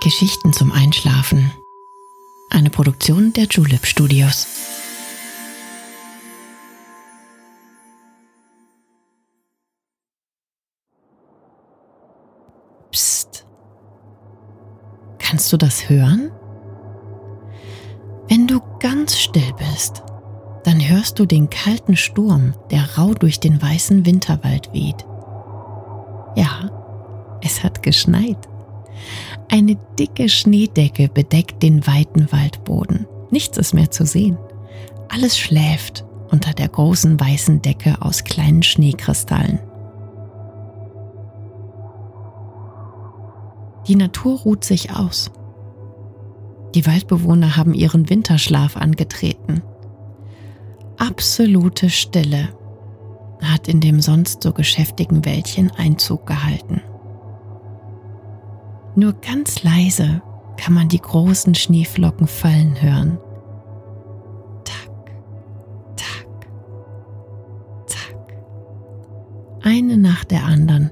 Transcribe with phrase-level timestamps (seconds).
[0.00, 1.52] Geschichten zum Einschlafen.
[2.48, 4.46] Eine Produktion der Julep Studios.
[12.90, 13.46] Psst.
[15.18, 16.32] Kannst du das hören?
[18.28, 20.02] Wenn du ganz still bist,
[20.64, 25.04] dann hörst du den kalten Sturm, der rau durch den weißen Winterwald weht.
[26.36, 26.70] Ja,
[27.42, 28.49] es hat geschneit.
[29.52, 33.06] Eine dicke Schneedecke bedeckt den weiten Waldboden.
[33.30, 34.38] Nichts ist mehr zu sehen.
[35.08, 39.58] Alles schläft unter der großen weißen Decke aus kleinen Schneekristallen.
[43.88, 45.32] Die Natur ruht sich aus.
[46.76, 49.62] Die Waldbewohner haben ihren Winterschlaf angetreten.
[50.96, 52.50] Absolute Stille
[53.42, 56.82] hat in dem sonst so geschäftigen Wäldchen Einzug gehalten.
[58.94, 60.22] Nur ganz leise
[60.56, 63.18] kann man die großen Schneeflocken fallen hören.
[64.64, 65.12] Tack,
[65.96, 66.48] tack,
[67.86, 68.36] tack.
[69.62, 70.90] Eine nach der anderen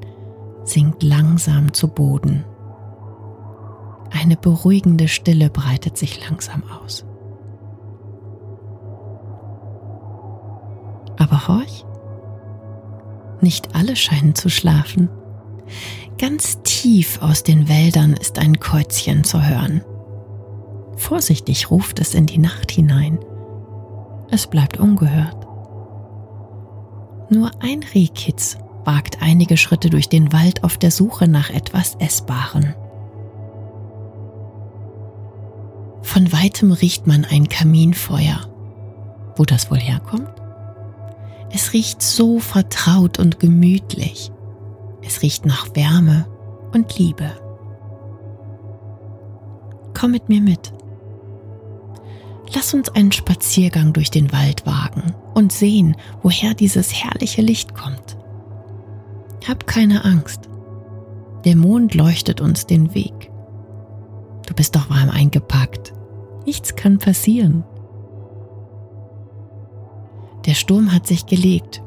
[0.65, 2.45] sinkt langsam zu Boden.
[4.11, 7.05] Eine beruhigende Stille breitet sich langsam aus.
[11.19, 11.85] Aber horch,
[13.41, 15.11] nicht alle scheinen zu schlafen.
[16.19, 19.83] Ganz tief aus den Wäldern ist ein Käuzchen zu hören.
[20.97, 23.21] Vorsichtig ruft es in die Nacht hinein.
[24.29, 25.47] Es bleibt ungehört.
[27.31, 32.75] Nur ein Rehkitz wagt einige Schritte durch den Wald auf der Suche nach etwas Essbaren.
[36.03, 38.41] Von weitem riecht man ein Kaminfeuer.
[39.37, 40.33] Wo das wohl herkommt?
[41.53, 44.33] Es riecht so vertraut und gemütlich.
[45.03, 46.27] Es riecht nach Wärme
[46.73, 47.31] und Liebe.
[49.99, 50.73] Komm mit mir mit.
[52.55, 58.17] Lass uns einen Spaziergang durch den Wald wagen und sehen, woher dieses herrliche Licht kommt.
[59.47, 60.49] Hab keine Angst.
[61.45, 63.31] Der Mond leuchtet uns den Weg.
[64.47, 65.93] Du bist doch warm eingepackt.
[66.47, 67.65] Nichts kann passieren.
[70.47, 71.83] Der Sturm hat sich gelegt.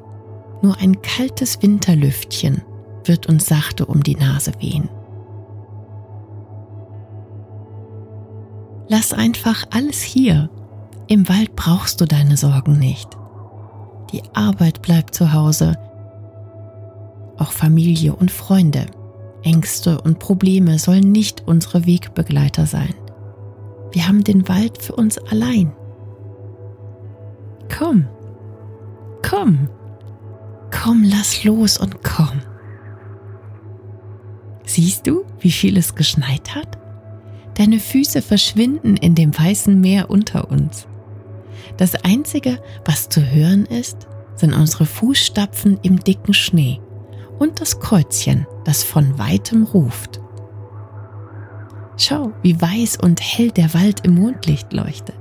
[0.61, 2.61] Nur ein kaltes Winterlüftchen
[3.07, 4.89] wird uns sachte um die Nase wehen.
[8.87, 10.49] Lass einfach alles hier.
[11.07, 13.09] Im Wald brauchst du deine Sorgen nicht.
[14.11, 15.77] Die Arbeit bleibt zu Hause.
[17.37, 18.85] Auch Familie und Freunde,
[19.43, 22.93] Ängste und Probleme sollen nicht unsere Wegbegleiter sein.
[23.93, 25.71] Wir haben den Wald für uns allein.
[27.77, 28.07] Komm,
[29.27, 29.69] komm,
[30.71, 32.41] komm, lass los und komm.
[34.71, 36.77] Siehst du, wie viel es geschneit hat?
[37.55, 40.87] Deine Füße verschwinden in dem weißen Meer unter uns.
[41.75, 46.79] Das Einzige, was zu hören ist, sind unsere Fußstapfen im dicken Schnee
[47.37, 50.21] und das Kreuzchen, das von weitem ruft.
[51.97, 55.19] Schau, wie weiß und hell der Wald im Mondlicht leuchtet.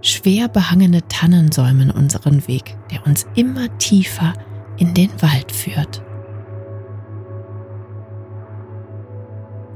[0.00, 4.34] Schwer behangene Tannen säumen unseren Weg, der uns immer tiefer
[4.78, 6.04] in den Wald führt.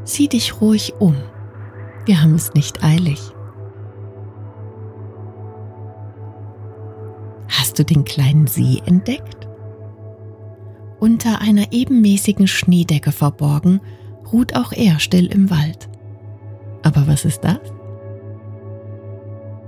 [0.06, 1.16] Sieh dich ruhig um.
[2.04, 3.20] Wir haben es nicht eilig.
[7.48, 9.48] Hast du den kleinen See entdeckt?
[11.00, 13.80] Unter einer ebenmäßigen Schneedecke verborgen,
[14.32, 15.88] ruht auch er still im Wald.
[16.84, 17.58] Aber was ist das?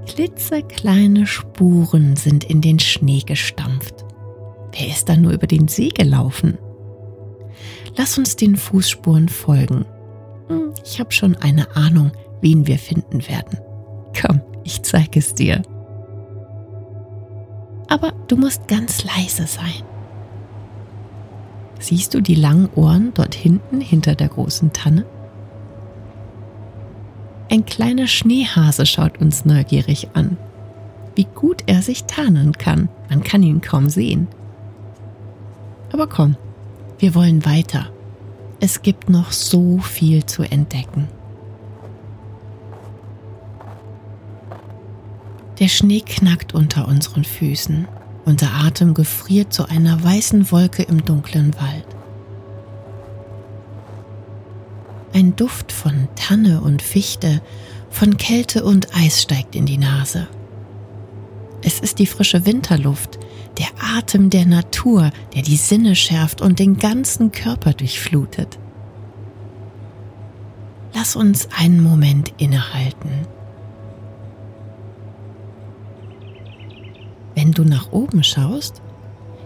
[0.07, 4.05] Klitzekleine Spuren sind in den Schnee gestampft.
[4.71, 6.59] Wer ist da nur über den See gelaufen?
[7.97, 9.85] Lass uns den Fußspuren folgen
[10.85, 13.59] ich habe schon eine Ahnung, wen wir finden werden.
[14.21, 15.63] Komm, ich zeige es dir.
[17.89, 19.83] Aber du musst ganz leise sein.
[21.79, 25.05] Siehst du die langen Ohren dort hinten hinter der großen Tanne?
[27.51, 30.37] Ein kleiner Schneehase schaut uns neugierig an.
[31.15, 34.29] Wie gut er sich tarnen kann, man kann ihn kaum sehen.
[35.93, 36.37] Aber komm,
[36.99, 37.91] wir wollen weiter.
[38.61, 41.09] Es gibt noch so viel zu entdecken.
[45.61, 47.87] Der Schnee knackt unter unseren Füßen.
[48.25, 51.87] Unser Atem gefriert zu einer weißen Wolke im dunklen Wald.
[55.15, 57.41] Ein Duft von Tanne und Fichte,
[57.91, 60.29] von Kälte und Eis steigt in die Nase.
[61.63, 63.19] Es ist die frische Winterluft,
[63.59, 68.59] der Atem der Natur, der die Sinne schärft und den ganzen Körper durchflutet.
[70.95, 73.11] Lass uns einen Moment innehalten.
[77.35, 78.83] Wenn du nach oben schaust,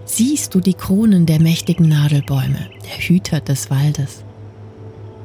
[0.05, 4.25] siehst du die Kronen der mächtigen Nadelbäume, der Hüter des Waldes.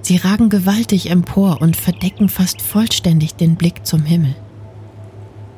[0.02, 4.36] Sie ragen gewaltig empor und verdecken fast vollständig den Blick zum Himmel.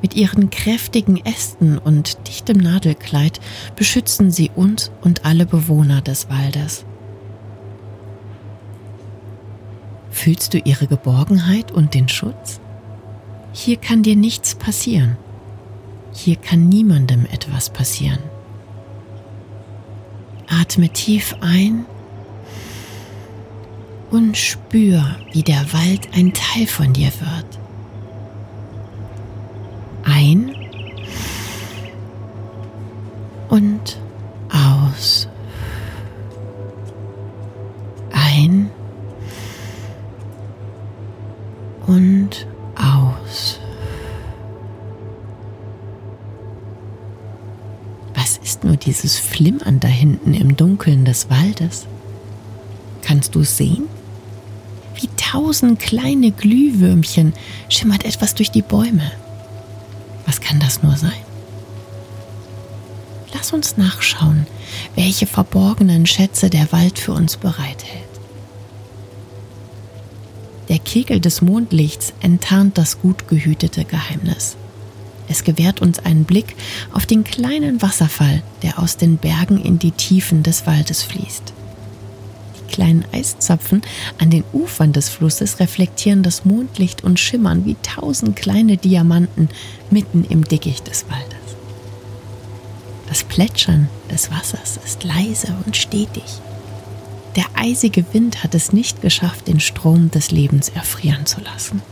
[0.02, 3.40] Mit ihren kräftigen Ästen und dichtem Nadelkleid
[3.76, 6.84] beschützen sie uns und alle Bewohner des Waldes.
[10.10, 12.60] Fühlst du ihre Geborgenheit und den Schutz?
[13.52, 15.16] Hier kann dir nichts passieren.
[16.12, 18.18] Hier kann niemandem etwas passieren.
[20.48, 21.84] Atme tief ein
[24.10, 27.59] und spür, wie der Wald ein Teil von dir wird.
[30.12, 30.56] Ein
[33.48, 33.98] und
[34.50, 35.28] aus.
[38.10, 38.70] Ein
[41.86, 43.60] und aus.
[48.14, 51.86] Was ist nur dieses Flimmern da hinten im Dunkeln des Waldes?
[53.02, 53.84] Kannst du es sehen?
[54.96, 57.32] Wie tausend kleine Glühwürmchen
[57.68, 59.12] schimmert etwas durch die Bäume.
[60.50, 61.12] Kann das nur sein?
[63.32, 64.48] Lass uns nachschauen,
[64.96, 68.02] welche verborgenen Schätze der Wald für uns bereithält.
[70.68, 74.56] Der Kegel des Mondlichts enttarnt das gut gehütete Geheimnis.
[75.28, 76.56] Es gewährt uns einen Blick
[76.92, 81.52] auf den kleinen Wasserfall, der aus den Bergen in die Tiefen des Waldes fließt.
[82.70, 83.82] Kleinen Eiszapfen
[84.18, 89.48] an den Ufern des Flusses reflektieren das Mondlicht und schimmern wie tausend kleine Diamanten
[89.90, 91.56] mitten im Dickicht des Waldes.
[93.08, 96.24] Das Plätschern des Wassers ist leise und stetig.
[97.36, 101.82] Der eisige Wind hat es nicht geschafft, den Strom des Lebens erfrieren zu lassen.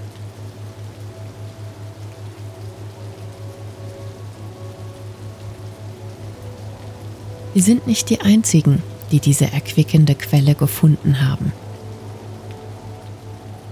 [7.55, 11.53] Wir sind nicht die Einzigen, die diese erquickende Quelle gefunden haben.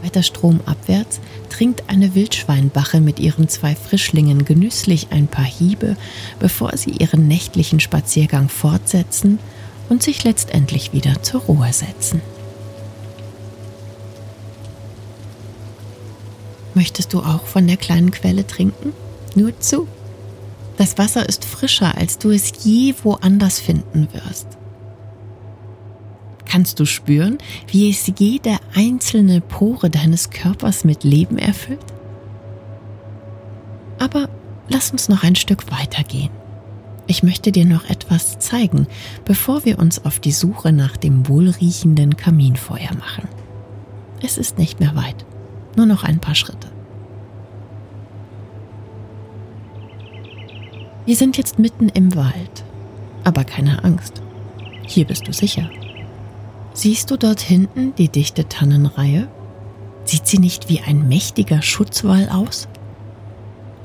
[0.02, 5.96] Weiter stromabwärts trinkt eine Wildschweinbache mit ihren zwei Frischlingen genüsslich ein paar Hiebe,
[6.38, 9.38] bevor sie ihren nächtlichen Spaziergang fortsetzen
[9.88, 12.20] und sich letztendlich wieder zur Ruhe setzen.
[16.74, 18.92] Möchtest du auch von der kleinen Quelle trinken?
[19.34, 19.88] Nur zu.
[20.76, 24.55] Das Wasser ist frischer, als du es je woanders finden wirst.
[26.46, 27.38] Kannst du spüren,
[27.68, 31.80] wie es jede einzelne Pore deines Körpers mit Leben erfüllt?
[33.98, 34.28] Aber
[34.68, 36.30] lass uns noch ein Stück weitergehen.
[37.08, 38.86] Ich möchte dir noch etwas zeigen,
[39.24, 43.28] bevor wir uns auf die Suche nach dem wohlriechenden Kaminfeuer machen.
[44.22, 45.24] Es ist nicht mehr weit,
[45.76, 46.68] nur noch ein paar Schritte.
[51.06, 52.64] Wir sind jetzt mitten im Wald.
[53.22, 54.22] Aber keine Angst.
[54.86, 55.70] Hier bist du sicher.
[56.76, 59.28] Siehst du dort hinten die dichte Tannenreihe?
[60.04, 62.68] Sieht sie nicht wie ein mächtiger Schutzwall aus?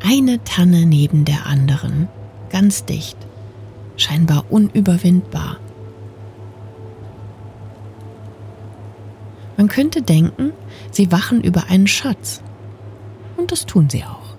[0.04, 2.10] Eine Tanne neben der anderen,
[2.50, 3.16] ganz dicht,
[3.96, 5.56] scheinbar unüberwindbar.
[9.56, 10.52] Man könnte denken,
[10.92, 12.42] sie wachen über einen Schatz.
[13.38, 14.36] Und das tun sie auch.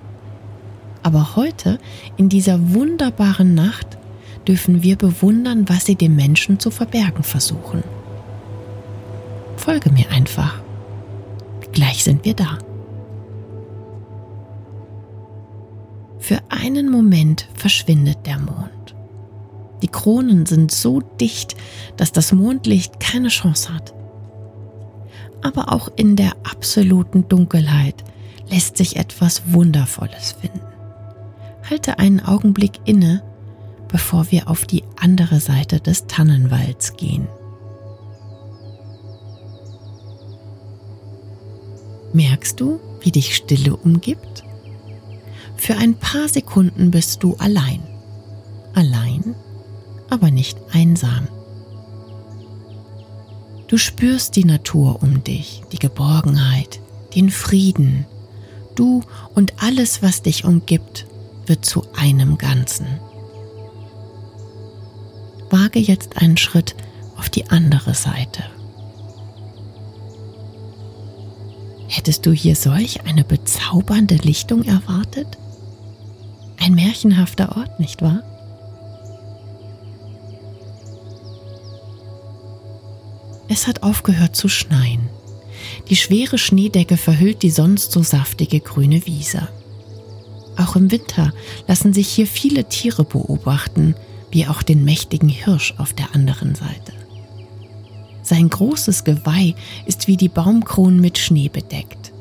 [1.03, 1.79] Aber heute,
[2.19, 3.97] in dieser wunderbaren Nacht,
[4.47, 7.83] dürfen wir bewundern, was sie dem Menschen zu verbergen versuchen.
[9.65, 10.61] Folge mir einfach.
[11.73, 12.59] Gleich sind wir da.
[16.19, 18.95] Für einen Moment verschwindet der Mond.
[19.83, 21.57] Die Kronen sind so dicht,
[21.97, 23.95] dass das Mondlicht keine Chance hat.
[25.43, 28.05] Aber auch in der absoluten Dunkelheit
[28.49, 30.73] lässt sich etwas Wundervolles finden
[31.73, 33.23] halte einen Augenblick inne,
[33.89, 37.27] bevor wir auf die andere Seite des Tannenwalds gehen.
[42.13, 44.45] Merkst du, wie dich Stille umgibt?
[45.57, 47.83] Für ein paar Sekunden bist du allein.
[48.75, 49.35] Allein,
[50.11, 51.29] aber nicht einsam.
[53.69, 56.81] Du spürst die Natur um dich, die Geborgenheit,
[57.15, 58.05] den Frieden.
[58.75, 59.03] Du
[59.35, 61.07] und alles, was dich umgibt,
[61.47, 62.87] wird zu einem Ganzen.
[65.49, 66.75] Wage jetzt einen Schritt
[67.17, 68.43] auf die andere Seite.
[71.95, 75.37] Hättest du hier solch eine bezaubernde Lichtung erwartet?
[76.59, 78.23] Ein märchenhafter Ort, nicht wahr?
[83.51, 85.11] Es hat aufgehört zu schneien.
[85.91, 89.49] Die schwere Schneedecke verhüllt die sonst so saftige grüne Wiese.
[90.57, 91.35] Auch im Winter
[91.69, 93.95] lassen sich hier viele Tiere beobachten,
[94.31, 97.02] wie auch den mächtigen Hirsch auf der anderen Seite.
[98.33, 102.15] Sein großes Geweih ist wie die Baumkronen mit Schnee bedeckt.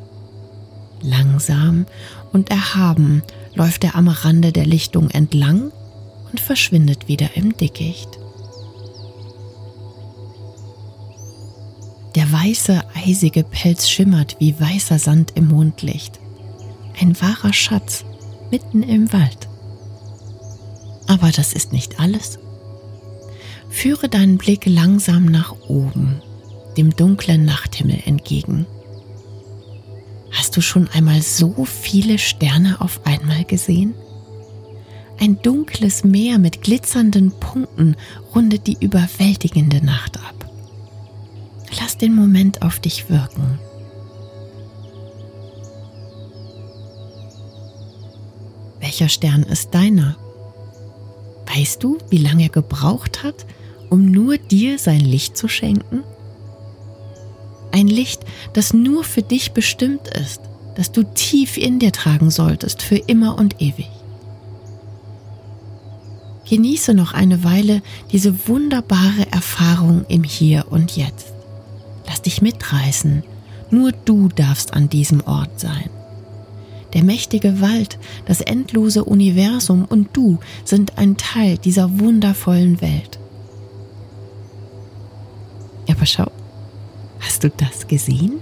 [1.01, 1.85] Langsam
[2.33, 3.23] und erhaben
[3.55, 5.71] läuft er am Rande der Lichtung entlang
[6.29, 8.09] und verschwindet wieder im Dickicht.
[12.15, 16.19] Der weiße, eisige Pelz schimmert wie weißer Sand im Mondlicht.
[16.99, 18.03] Ein wahrer Schatz
[18.51, 19.47] mitten im Wald.
[21.07, 22.37] Aber das ist nicht alles.
[23.71, 26.21] Führe deinen Blick langsam nach oben,
[26.77, 28.67] dem dunklen Nachthimmel entgegen.
[30.31, 33.95] Hast du schon einmal so viele Sterne auf einmal gesehen?
[35.19, 37.95] Ein dunkles Meer mit glitzernden Punkten
[38.35, 40.49] rundet die überwältigende Nacht ab.
[41.79, 43.59] Lass den Moment auf dich wirken.
[48.79, 50.17] Welcher Stern ist deiner?
[51.45, 53.45] Weißt du, wie lange er gebraucht hat,
[53.91, 56.03] um nur dir sein Licht zu schenken?
[57.71, 58.21] Ein Licht,
[58.53, 60.41] das nur für dich bestimmt ist,
[60.75, 63.89] das du tief in dir tragen solltest, für immer und ewig.
[66.49, 67.81] Genieße noch eine Weile
[68.11, 71.33] diese wunderbare Erfahrung im Hier und Jetzt.
[72.07, 73.23] Lass dich mitreißen,
[73.69, 75.89] nur du darfst an diesem Ort sein.
[76.93, 83.20] Der mächtige Wald, das endlose Universum und du sind ein Teil dieser wundervollen Welt.
[85.91, 86.31] Aber schau,
[87.19, 88.39] hast du das gesehen?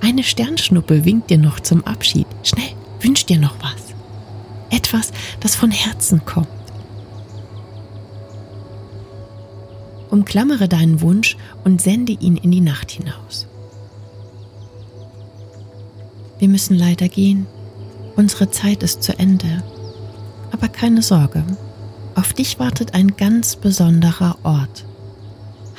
[0.00, 2.26] Eine Sternschnuppe winkt dir noch zum Abschied.
[2.42, 3.94] Schnell, wünsch dir noch was.
[4.70, 6.48] Etwas, das von Herzen kommt.
[10.10, 13.46] Umklammere deinen Wunsch und sende ihn in die Nacht hinaus.
[16.38, 17.46] Wir müssen leider gehen.
[18.16, 19.62] Unsere Zeit ist zu Ende.
[20.50, 21.44] Aber keine Sorge,
[22.14, 24.84] auf dich wartet ein ganz besonderer Ort.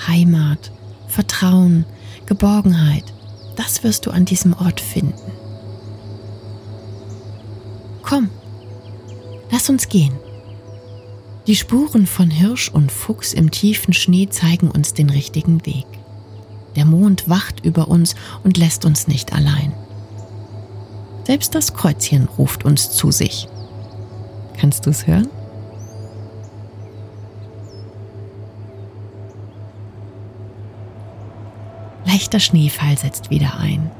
[0.08, 0.72] Heimat,
[1.08, 1.86] Vertrauen,
[2.26, 3.04] Geborgenheit,
[3.56, 5.32] das wirst du an diesem Ort finden.
[8.02, 8.30] Komm,
[9.52, 10.14] lass uns gehen.
[11.48, 15.86] Die Spuren von Hirsch und Fuchs im tiefen Schnee zeigen uns den richtigen Weg.
[16.76, 19.74] Der Mond wacht über uns und lässt uns nicht allein.
[21.26, 23.48] Selbst das Kreuzchen ruft uns zu sich.
[24.58, 25.30] Kannst du es hören?
[32.24, 33.92] Leichter Schneefall setzt wieder ein.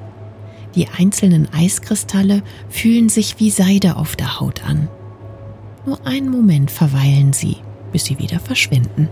[0.76, 4.88] Die einzelnen Eiskristalle fühlen sich wie Seide auf der Haut an.
[5.86, 7.58] Nur einen Moment verweilen sie,
[7.92, 9.10] bis sie wieder verschwinden.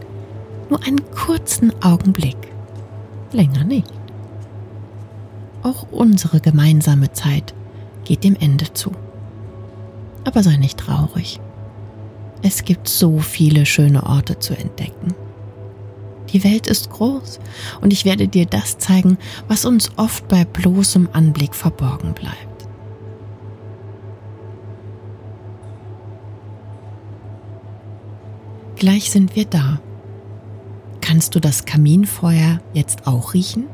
[0.69, 2.37] Nur einen kurzen Augenblick.
[3.33, 3.91] Länger nicht.
[5.61, 7.53] Auch unsere gemeinsame Zeit
[8.05, 8.93] geht dem Ende zu.
[10.23, 11.41] Aber sei nicht traurig.
[12.43, 15.13] Es gibt so viele schöne Orte zu entdecken.
[16.33, 17.39] Die Welt ist groß
[17.81, 22.67] und ich werde dir das zeigen, was uns oft bei bloßem Anblick verborgen bleibt.
[28.77, 29.79] Gleich sind wir da.
[31.01, 33.65] Kannst du das Kaminfeuer jetzt auch riechen?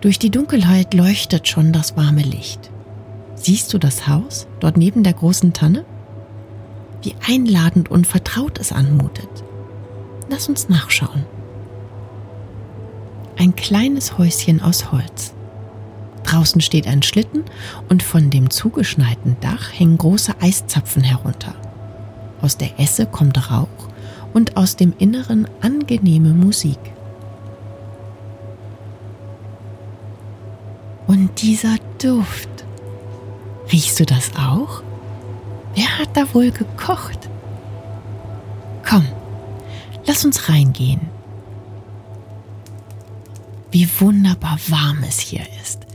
[0.00, 2.70] Durch die Dunkelheit leuchtet schon das warme Licht.
[3.34, 5.84] Siehst du das Haus dort neben der großen Tanne?
[7.02, 9.28] Wie einladend und vertraut es anmutet.
[10.30, 11.26] Lass uns nachschauen.
[13.36, 15.34] Ein kleines Häuschen aus Holz.
[16.24, 17.44] Draußen steht ein Schlitten
[17.88, 21.54] und von dem zugeschneiten Dach hängen große Eiszapfen herunter.
[22.40, 23.88] Aus der Esse kommt Rauch
[24.32, 26.78] und aus dem Inneren angenehme Musik.
[31.08, 32.48] Und dieser Duft.
[33.72, 34.82] Riechst du das auch?
[35.74, 37.28] Wer hat da wohl gekocht?
[38.88, 39.06] Komm,
[40.06, 41.00] lass uns reingehen.
[43.70, 45.86] Wie wunderbar warm es hier ist.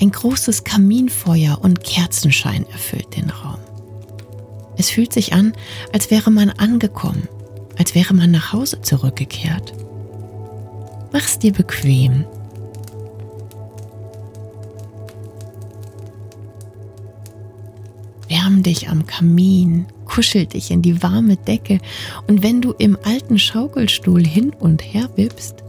[0.00, 3.58] Ein großes Kaminfeuer und Kerzenschein erfüllt den Raum.
[4.76, 5.52] Es fühlt sich an,
[5.92, 7.28] als wäre man angekommen,
[7.78, 9.74] als wäre man nach Hause zurückgekehrt.
[11.12, 12.24] Mach's dir bequem
[18.62, 21.78] Dich am Kamin, kuschel dich in die warme Decke
[22.26, 25.62] und wenn du im alten Schaukelstuhl hin und her wippst,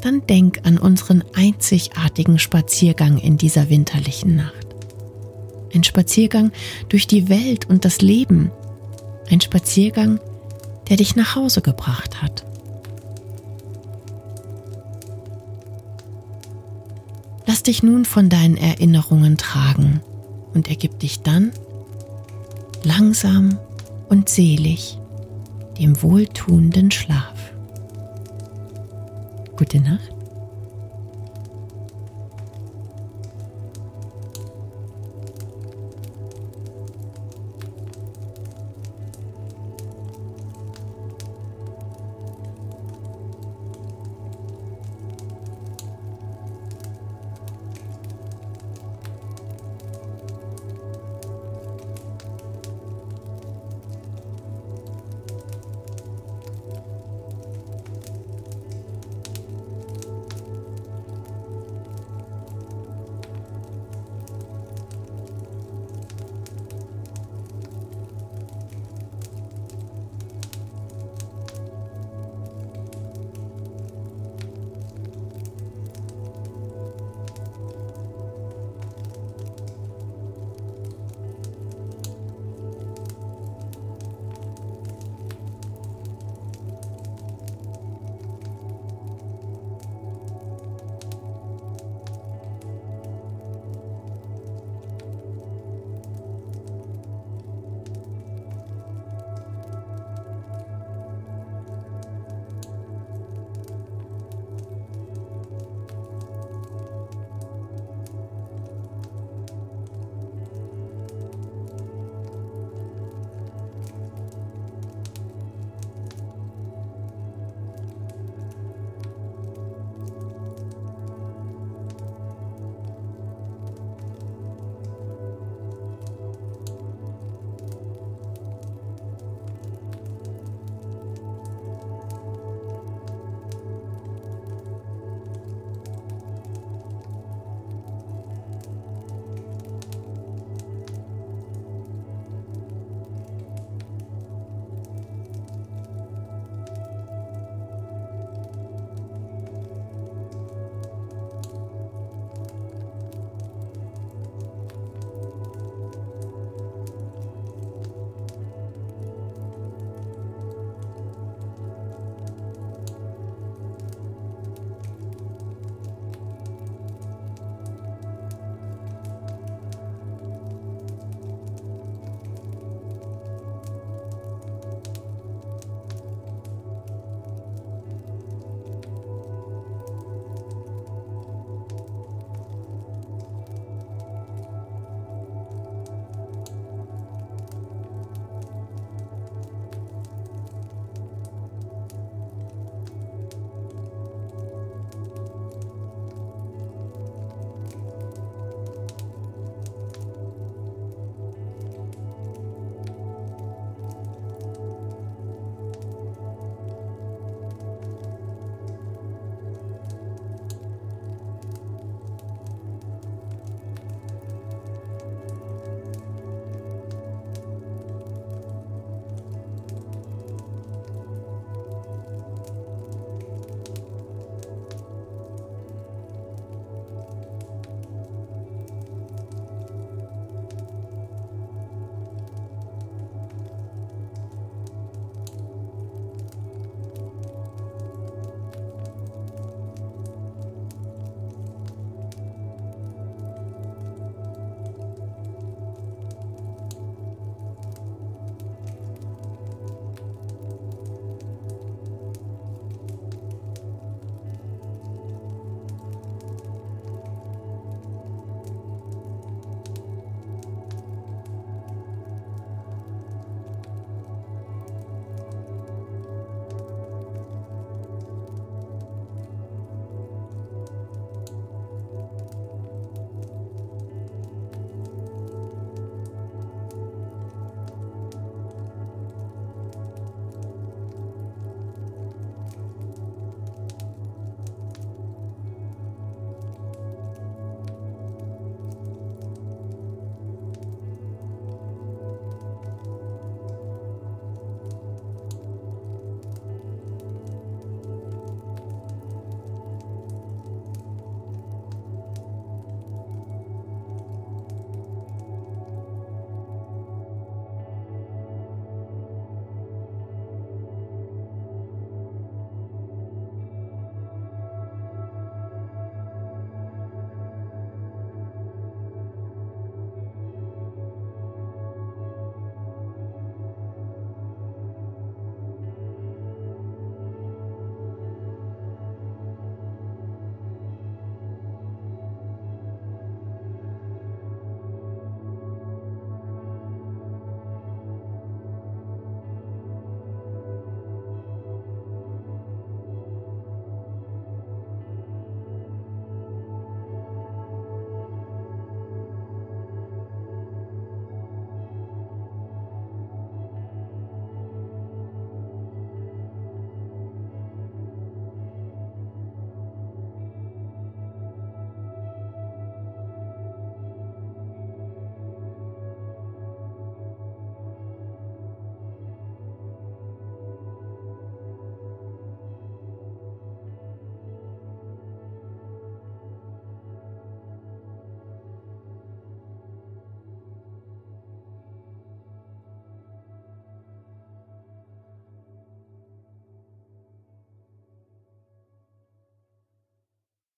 [0.00, 4.66] dann denk an unseren einzigartigen Spaziergang in dieser winterlichen Nacht.
[5.74, 6.52] Ein Spaziergang
[6.88, 8.50] durch die Welt und das Leben.
[9.30, 10.20] Ein Spaziergang,
[10.88, 12.44] der dich nach Hause gebracht hat.
[17.46, 20.00] Lass dich nun von deinen Erinnerungen tragen
[20.54, 21.52] und ergib dich dann
[22.84, 23.58] langsam
[24.08, 24.98] und selig
[25.78, 27.52] dem wohltuenden Schlaf.
[29.56, 30.19] Gute Nacht